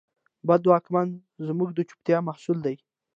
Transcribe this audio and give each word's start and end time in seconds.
بد 0.47 0.63
واکمن 0.71 1.09
زموږ 1.47 1.69
د 1.73 1.79
چوپتیا 1.89 2.17
محصول 2.27 2.57
دی. 2.65 2.75